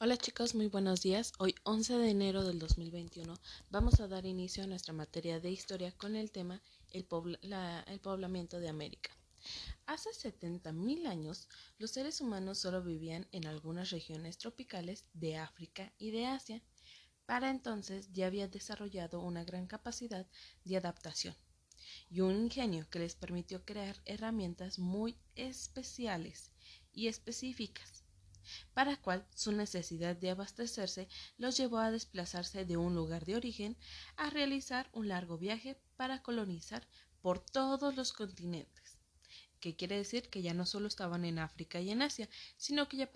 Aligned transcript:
Hola 0.00 0.16
chicos, 0.16 0.54
muy 0.54 0.68
buenos 0.68 1.02
días. 1.02 1.32
Hoy 1.40 1.56
11 1.64 1.94
de 1.98 2.10
enero 2.10 2.44
del 2.44 2.60
2021 2.60 3.34
vamos 3.68 3.98
a 3.98 4.06
dar 4.06 4.26
inicio 4.26 4.62
a 4.62 4.68
nuestra 4.68 4.94
materia 4.94 5.40
de 5.40 5.50
historia 5.50 5.90
con 5.90 6.14
el 6.14 6.30
tema 6.30 6.62
el, 6.92 7.04
poblamiento 7.04 8.60
de 8.60 8.68
América. 8.68 9.10
Hace 9.86 10.10
70.000 10.10 11.08
años, 11.08 11.48
los 11.78 11.90
seres 11.90 12.20
humanos 12.20 12.58
solo 12.58 12.80
vivían 12.80 13.26
en 13.32 13.48
algunas 13.48 13.90
regiones 13.90 14.38
tropicales 14.38 15.04
de 15.14 15.36
África 15.36 15.92
y 15.98 16.12
de 16.12 16.26
Asia. 16.26 16.62
Para 17.26 17.50
entonces 17.50 18.12
ya 18.12 18.28
había 18.28 18.46
desarrollado 18.46 19.18
una 19.18 19.42
gran 19.42 19.66
capacidad 19.66 20.28
de 20.64 20.76
adaptación 20.76 21.34
y 22.08 22.20
un 22.20 22.36
ingenio 22.36 22.88
que 22.88 23.00
les 23.00 23.16
permitió 23.16 23.64
crear 23.64 24.00
herramientas 24.04 24.78
muy 24.78 25.16
especiales 25.34 26.52
y 26.92 27.08
específicas 27.08 28.04
para 28.74 28.96
cual 28.96 29.26
su 29.34 29.52
necesidad 29.52 30.16
de 30.16 30.30
abastecerse 30.30 31.08
los 31.36 31.56
llevó 31.56 31.78
a 31.78 31.90
desplazarse 31.90 32.64
de 32.64 32.76
un 32.76 32.94
lugar 32.94 33.24
de 33.24 33.36
origen 33.36 33.76
a 34.16 34.30
realizar 34.30 34.88
un 34.92 35.08
largo 35.08 35.38
viaje 35.38 35.80
para 35.96 36.22
colonizar 36.22 36.86
por 37.20 37.40
todos 37.40 37.96
los 37.96 38.12
continentes. 38.12 38.98
¿Qué 39.60 39.74
quiere 39.74 39.96
decir? 39.96 40.30
Que 40.30 40.42
ya 40.42 40.54
no 40.54 40.66
solo 40.66 40.86
estaban 40.86 41.24
en 41.24 41.38
África 41.38 41.80
y 41.80 41.90
en 41.90 42.02
Asia, 42.02 42.28
sino 42.56 42.88
que 42.88 42.96
ya 42.96 43.10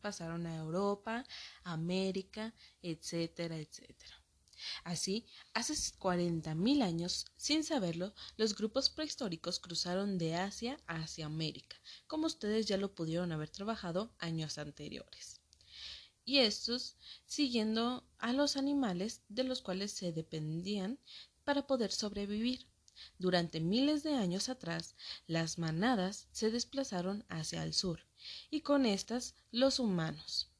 pasaron 0.00 0.46
a 0.46 0.56
Europa, 0.56 1.24
América, 1.64 2.54
etcétera, 2.80 3.58
etcétera. 3.58 4.21
Así, 4.84 5.26
hace 5.54 5.74
40.000 5.74 6.82
años, 6.82 7.26
sin 7.36 7.64
saberlo, 7.64 8.14
los 8.36 8.54
grupos 8.54 8.90
prehistóricos 8.90 9.58
cruzaron 9.60 10.18
de 10.18 10.36
Asia 10.36 10.78
hacia 10.86 11.26
América, 11.26 11.76
como 12.06 12.26
ustedes 12.26 12.66
ya 12.66 12.76
lo 12.76 12.94
pudieron 12.94 13.32
haber 13.32 13.50
trabajado 13.50 14.14
años 14.18 14.58
anteriores. 14.58 15.40
Y 16.24 16.38
estos 16.38 16.96
siguiendo 17.26 18.04
a 18.18 18.32
los 18.32 18.56
animales 18.56 19.22
de 19.28 19.44
los 19.44 19.60
cuales 19.62 19.90
se 19.90 20.12
dependían 20.12 20.98
para 21.44 21.66
poder 21.66 21.90
sobrevivir. 21.90 22.68
Durante 23.18 23.58
miles 23.58 24.04
de 24.04 24.14
años 24.14 24.48
atrás, 24.48 24.94
las 25.26 25.58
manadas 25.58 26.28
se 26.30 26.50
desplazaron 26.50 27.24
hacia 27.28 27.64
el 27.64 27.74
sur, 27.74 28.06
y 28.50 28.60
con 28.60 28.86
estas 28.86 29.34
los 29.50 29.80
humanos. 29.80 30.51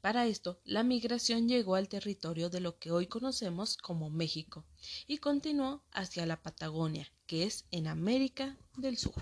Para 0.00 0.26
esto, 0.26 0.60
la 0.64 0.82
migración 0.82 1.48
llegó 1.48 1.74
al 1.74 1.88
territorio 1.88 2.50
de 2.50 2.60
lo 2.60 2.78
que 2.78 2.90
hoy 2.90 3.06
conocemos 3.06 3.76
como 3.76 4.10
México 4.10 4.64
y 5.06 5.18
continuó 5.18 5.82
hacia 5.92 6.26
la 6.26 6.42
Patagonia, 6.42 7.12
que 7.26 7.44
es 7.44 7.66
en 7.70 7.86
América 7.86 8.56
del 8.76 8.98
Sur. 8.98 9.14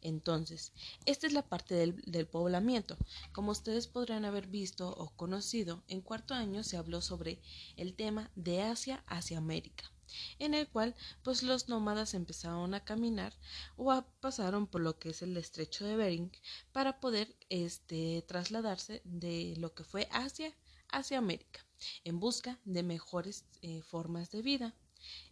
Entonces, 0.00 0.72
esta 1.06 1.26
es 1.26 1.32
la 1.32 1.48
parte 1.48 1.74
del, 1.74 2.26
poblamiento. 2.26 2.96
Como 3.32 3.52
ustedes 3.52 3.86
podrán 3.86 4.24
haber 4.24 4.46
visto 4.46 4.90
o 4.90 5.10
conocido, 5.16 5.82
en 5.88 6.00
cuarto 6.00 6.34
año 6.34 6.62
se 6.62 6.76
habló 6.76 7.00
sobre 7.00 7.40
el 7.76 7.94
tema 7.94 8.30
de 8.34 8.62
Asia 8.62 9.04
hacia 9.06 9.38
América 9.38 9.91
en 10.38 10.54
el 10.54 10.68
cual 10.68 10.94
pues 11.22 11.42
los 11.42 11.68
nómadas 11.68 12.14
empezaron 12.14 12.74
a 12.74 12.84
caminar 12.84 13.34
o 13.76 14.02
pasaron 14.20 14.66
por 14.66 14.80
lo 14.80 14.98
que 14.98 15.10
es 15.10 15.22
el 15.22 15.36
estrecho 15.36 15.84
de 15.84 15.96
Bering 15.96 16.32
para 16.72 17.00
poder 17.00 17.34
este 17.48 18.24
trasladarse 18.26 19.02
de 19.04 19.54
lo 19.58 19.74
que 19.74 19.84
fue 19.84 20.08
Asia 20.10 20.54
hacia 20.88 21.18
América 21.18 21.64
en 22.04 22.20
busca 22.20 22.58
de 22.64 22.82
mejores 22.82 23.44
eh, 23.62 23.82
formas 23.82 24.30
de 24.30 24.42
vida. 24.42 24.74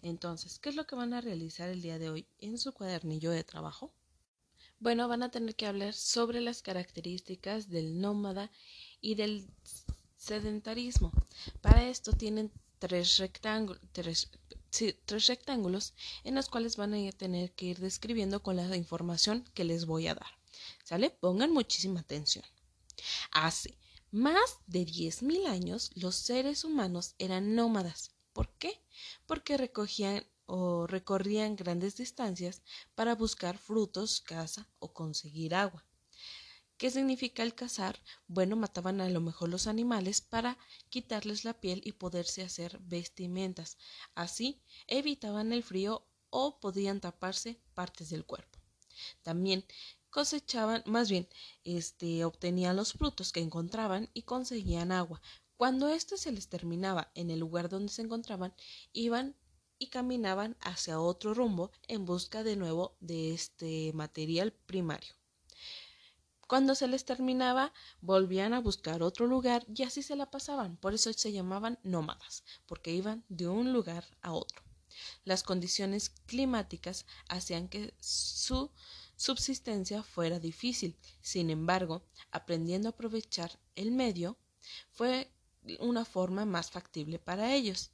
Entonces, 0.03 0.59
¿qué 0.59 0.70
es 0.70 0.75
lo 0.75 0.87
que 0.87 0.97
van 0.97 1.15
a 1.15 1.20
realizar 1.20 1.69
el 1.69 1.83
día 1.83 1.98
de 1.98 2.11
hoy 2.11 2.27
en 2.39 2.59
su 2.59 2.72
cuadernillo 2.72 3.31
de 3.31 3.44
trabajo? 3.44 3.92
Bueno, 4.81 5.09
van 5.09 5.22
a 5.22 5.31
tener 5.31 5.55
que 5.55 5.67
hablar 5.67 5.94
sobre 5.94 6.41
las 6.41 6.62
características 6.62 7.69
del 7.69 8.00
nómada 8.00 8.50
y 9.00 9.15
del 9.15 9.47
sedentarismo. 10.17 11.12
Para 11.61 11.87
esto 11.89 12.12
tienen 12.12 12.50
tres, 12.78 13.19
rectángulos, 13.19 13.83
tres 13.92 14.31
rectángulos 15.26 15.94
en 16.24 16.34
los 16.34 16.48
cuales 16.48 16.76
van 16.76 16.94
a 16.94 17.12
tener 17.12 17.53
que 17.53 17.66
ir 17.66 17.78
describiendo 17.78 18.42
con 18.42 18.56
la 18.56 18.76
información 18.76 19.44
que 19.54 19.64
les 19.64 19.86
voy 19.86 20.08
a 20.08 20.14
dar. 20.14 20.38
¿Sale? 20.84 21.10
Pongan 21.10 21.53
muchísima 21.53 22.00
atención. 22.00 22.44
Hace 23.32 23.78
más 24.10 24.59
de 24.66 24.80
10.000 24.80 25.47
años 25.47 25.91
los 25.94 26.16
seres 26.16 26.64
humanos 26.64 27.14
eran 27.19 27.54
nómadas. 27.54 28.12
¿Por 28.32 28.48
qué? 28.59 28.80
Porque 29.26 29.56
recogían 29.56 30.26
o 30.47 30.86
recorrían 30.88 31.54
grandes 31.54 31.97
distancias 31.97 32.62
para 32.97 33.14
buscar 33.14 33.56
frutos, 33.56 34.20
caza 34.20 34.69
o 34.80 34.92
conseguir 34.92 35.54
agua. 35.54 35.84
¿Qué 36.80 36.91
significa 36.91 37.42
el 37.42 37.54
cazar? 37.54 38.00
Bueno, 38.26 38.56
mataban 38.56 39.02
a 39.02 39.10
lo 39.10 39.20
mejor 39.20 39.50
los 39.50 39.66
animales 39.66 40.22
para 40.22 40.56
quitarles 40.88 41.44
la 41.44 41.52
piel 41.52 41.82
y 41.84 41.92
poderse 41.92 42.41
hacer 42.41 42.78
vestimentas. 42.80 43.76
Así 44.14 44.62
evitaban 44.86 45.52
el 45.52 45.62
frío 45.62 46.06
o 46.30 46.58
podían 46.58 47.02
taparse 47.02 47.60
partes 47.74 48.08
del 48.08 48.24
cuerpo. 48.24 48.58
También 49.20 49.66
cosechaban, 50.08 50.82
más 50.86 51.10
bien, 51.10 51.28
este, 51.64 52.24
obtenían 52.24 52.76
los 52.76 52.94
frutos 52.94 53.30
que 53.30 53.41
encontraban 53.41 54.08
y 54.14 54.22
conseguían 54.22 54.91
agua. 54.91 55.20
Cuando 55.58 55.91
éste 55.91 56.16
se 56.16 56.32
les 56.32 56.48
terminaba 56.48 57.12
en 57.14 57.30
el 57.30 57.41
lugar 57.41 57.68
donde 57.68 57.92
se 57.92 58.00
encontraban, 58.00 58.54
iban 58.94 59.36
y 59.78 59.88
caminaban 59.88 60.56
hacia 60.62 60.98
otro 60.98 61.34
rumbo 61.34 61.72
en 61.88 62.06
busca 62.06 62.42
de 62.42 62.56
nuevo 62.56 62.97
de 63.00 63.34
este 63.34 63.92
material 63.92 64.54
primario. 64.64 65.19
Cuando 66.50 66.75
se 66.75 66.88
les 66.88 67.05
terminaba, 67.05 67.72
volvían 68.00 68.55
a 68.55 68.61
buscar 68.61 69.05
otro 69.05 69.28
lugar 69.28 69.65
y 69.72 69.84
así 69.84 70.03
se 70.03 70.16
la 70.16 70.33
pasaban. 70.33 70.77
Por 70.78 70.94
eso 70.94 71.12
se 71.12 71.31
llamaban 71.31 71.78
nómadas, 71.84 72.43
porque 72.66 72.91
iban 72.91 73.25
de 73.28 73.47
un 73.47 73.72
lugar 73.72 74.05
a 74.21 74.33
otro. 74.33 74.60
Las 75.25 75.44
condiciones 75.44 76.10
climáticas 76.27 77.06
hacían 77.28 77.69
que 77.69 77.94
su 78.00 78.72
subsistencia 79.15 80.03
fuera 80.03 80.41
difícil. 80.41 80.97
Sin 81.22 81.50
embargo, 81.50 82.03
aprendiendo 82.33 82.89
a 82.89 82.91
aprovechar 82.91 83.56
el 83.77 83.93
medio 83.93 84.37
fue 84.91 85.31
una 85.78 86.05
forma 86.05 86.47
más 86.47 86.72
factible 86.72 87.21
para 87.21 87.55
ellos. 87.55 87.93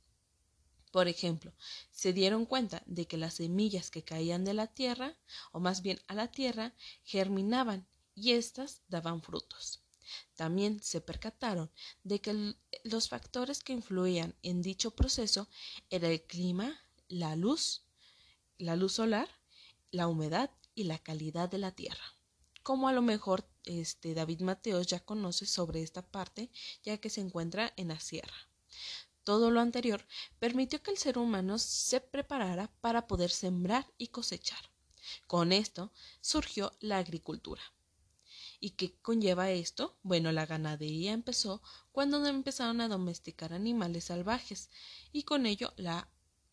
Por 0.92 1.08
ejemplo, 1.08 1.52
se 1.90 2.14
dieron 2.14 2.46
cuenta 2.46 2.82
de 2.86 3.06
que 3.06 3.18
las 3.18 3.34
semillas 3.34 3.90
que 3.90 4.02
caían 4.02 4.46
de 4.46 4.54
la 4.54 4.66
tierra, 4.66 5.14
o 5.52 5.60
más 5.60 5.82
bien 5.82 6.00
a 6.08 6.14
la 6.14 6.28
tierra, 6.28 6.72
germinaban 7.04 7.86
y 8.16 8.32
éstas 8.32 8.82
daban 8.88 9.22
frutos. 9.22 9.84
También 10.34 10.82
se 10.82 11.00
percataron 11.00 11.70
de 12.02 12.20
que 12.20 12.54
los 12.84 13.08
factores 13.08 13.62
que 13.62 13.72
influían 13.72 14.34
en 14.42 14.62
dicho 14.62 14.90
proceso 14.90 15.48
eran 15.90 16.10
el 16.10 16.22
clima, 16.22 16.80
la 17.08 17.36
luz, 17.36 17.84
la 18.58 18.74
luz 18.74 18.94
solar, 18.94 19.28
la 19.90 20.08
humedad 20.08 20.50
y 20.74 20.84
la 20.84 20.98
calidad 20.98 21.48
de 21.48 21.58
la 21.58 21.72
tierra. 21.72 22.16
Como 22.62 22.88
a 22.88 22.92
lo 22.92 23.02
mejor 23.02 23.48
este 23.64 24.14
David 24.14 24.40
Mateos 24.40 24.86
ya 24.86 25.00
conoce 25.00 25.46
sobre 25.46 25.82
esta 25.82 26.02
parte, 26.02 26.50
ya 26.82 26.98
que 26.98 27.10
se 27.10 27.20
encuentra 27.20 27.72
en 27.76 27.88
la 27.88 28.00
sierra. 28.00 28.48
Todo 29.24 29.50
lo 29.50 29.60
anterior 29.60 30.06
permitió 30.38 30.82
que 30.82 30.92
el 30.92 30.98
ser 30.98 31.18
humano 31.18 31.58
se 31.58 32.00
preparara 32.00 32.70
para 32.80 33.06
poder 33.08 33.30
sembrar 33.30 33.92
y 33.98 34.08
cosechar. 34.08 34.70
Con 35.26 35.52
esto 35.52 35.92
surgió 36.20 36.72
la 36.80 36.98
agricultura. 36.98 37.62
¿Y 38.60 38.70
qué 38.70 38.94
conlleva 39.00 39.50
esto? 39.50 39.98
Bueno, 40.02 40.32
la 40.32 40.46
ganadería 40.46 41.12
empezó 41.12 41.62
cuando 41.92 42.24
empezaron 42.26 42.80
a 42.80 42.88
domesticar 42.88 43.52
animales 43.52 44.04
salvajes 44.04 44.70
y 45.12 45.24
con 45.24 45.46
ello 45.46 45.72
la, 45.76 46.08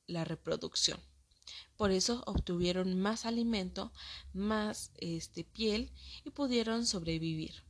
la 0.07 0.25
reproducción. 0.25 0.99
Por 1.75 1.91
eso 1.91 2.23
obtuvieron 2.25 2.99
más 2.99 3.25
alimento, 3.25 3.91
más 4.33 4.91
este, 4.95 5.43
piel 5.43 5.91
y 6.23 6.29
pudieron 6.29 6.85
sobrevivir. 6.85 7.63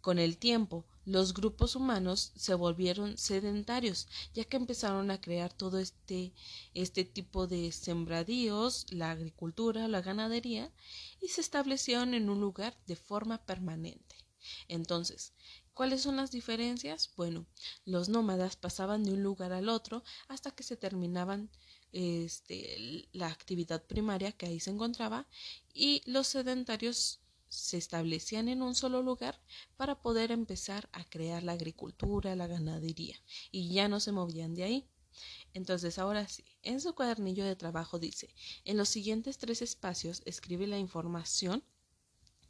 Con 0.00 0.18
el 0.18 0.38
tiempo, 0.38 0.86
los 1.04 1.34
grupos 1.34 1.76
humanos 1.76 2.32
se 2.36 2.54
volvieron 2.54 3.18
sedentarios, 3.18 4.08
ya 4.32 4.44
que 4.44 4.56
empezaron 4.56 5.10
a 5.10 5.20
crear 5.20 5.52
todo 5.52 5.78
este, 5.78 6.32
este 6.72 7.04
tipo 7.04 7.46
de 7.46 7.70
sembradíos, 7.72 8.86
la 8.90 9.10
agricultura, 9.10 9.88
la 9.88 10.00
ganadería, 10.00 10.72
y 11.20 11.28
se 11.28 11.40
establecieron 11.40 12.14
en 12.14 12.30
un 12.30 12.40
lugar 12.40 12.78
de 12.86 12.96
forma 12.96 13.44
permanente. 13.44 14.16
Entonces, 14.68 15.34
¿cuáles 15.74 16.00
son 16.00 16.16
las 16.16 16.30
diferencias? 16.30 17.10
Bueno, 17.16 17.46
los 17.84 18.08
nómadas 18.08 18.56
pasaban 18.56 19.04
de 19.04 19.12
un 19.12 19.22
lugar 19.22 19.52
al 19.52 19.68
otro 19.68 20.02
hasta 20.28 20.50
que 20.50 20.62
se 20.62 20.76
terminaban 20.76 21.50
este, 21.92 23.08
la 23.12 23.26
actividad 23.26 23.84
primaria 23.84 24.32
que 24.32 24.46
ahí 24.46 24.60
se 24.60 24.70
encontraba 24.70 25.26
y 25.74 26.02
los 26.06 26.28
sedentarios 26.28 27.20
se 27.50 27.76
establecían 27.76 28.48
en 28.48 28.62
un 28.62 28.74
solo 28.74 29.02
lugar 29.02 29.38
para 29.76 30.00
poder 30.00 30.32
empezar 30.32 30.88
a 30.92 31.04
crear 31.04 31.42
la 31.42 31.52
agricultura, 31.52 32.34
la 32.36 32.46
ganadería, 32.46 33.20
y 33.50 33.68
ya 33.74 33.88
no 33.88 34.00
se 34.00 34.12
movían 34.12 34.54
de 34.54 34.64
ahí. 34.64 34.88
Entonces, 35.52 35.98
ahora 35.98 36.26
sí, 36.28 36.44
en 36.62 36.80
su 36.80 36.94
cuadernillo 36.94 37.44
de 37.44 37.56
trabajo 37.56 37.98
dice, 37.98 38.34
en 38.64 38.76
los 38.76 38.88
siguientes 38.88 39.36
tres 39.36 39.60
espacios 39.60 40.22
escribe 40.24 40.66
la 40.66 40.78
información 40.78 41.64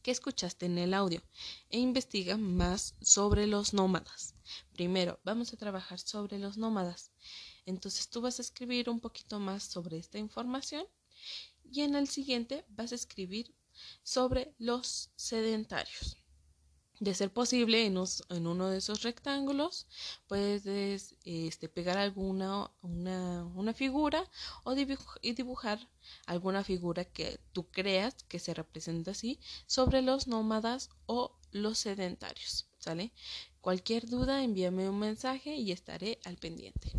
que 0.03 0.11
escuchaste 0.11 0.67
en 0.67 0.79
el 0.79 0.95
audio 0.95 1.23
e 1.69 1.79
investiga 1.79 2.37
más 2.37 2.95
sobre 3.01 3.47
los 3.47 3.75
nómadas. 3.75 4.35
Primero, 4.73 5.21
vamos 5.25 5.53
a 5.53 5.57
trabajar 5.57 5.99
sobre 5.99 6.39
los 6.39 6.57
nómadas. 6.57 7.11
Entonces 7.67 8.09
tú 8.09 8.21
vas 8.21 8.39
a 8.39 8.43
escribir 8.43 8.89
un 8.89 9.01
poquito 9.01 9.39
más 9.39 9.63
sobre 9.65 9.99
esta 9.99 10.19
información 10.19 10.87
y 11.71 11.83
en 11.83 11.95
el 11.95 12.09
siguiente 12.09 12.65
vas 12.69 12.93
a 12.93 12.97
escribir 12.97 13.55
sobre 14.03 14.55
los 14.59 15.11
sedentarios. 15.17 16.21
De 17.01 17.15
ser 17.15 17.33
posible, 17.33 17.87
en, 17.87 17.97
uno 18.47 18.69
de 18.69 18.77
esos 18.77 19.03
rectángulos 19.03 19.87
puedes 20.27 20.67
este, 21.25 21.69
pegar 21.71 21.97
alguna 21.97 22.71
una, 22.83 23.73
figura 23.73 24.23
o 24.65 24.75
y 25.23 25.33
dibujar 25.33 25.89
alguna 26.27 26.63
figura 26.63 27.07
que 27.07 27.41
tú 27.53 27.71
creas 27.71 28.23
que 28.25 28.39
se 28.39 28.53
representa 28.53 29.13
así 29.13 29.41
sobre 29.67 30.03
los 30.03 30.27
nómadas 30.27 30.91
o 31.07 31.39
los 31.53 31.79
sedentarios. 31.79 32.67
¿Sale? 32.79 33.13
Cualquier 33.63 34.07
duda, 34.07 34.45
envíame 34.45 34.91
un 34.91 34.99
mensaje 34.99 35.55
y 35.55 35.73
estaré 35.73 36.19
al 36.25 36.37
pendiente. 36.37 36.93